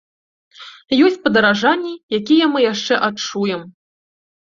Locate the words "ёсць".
1.09-1.19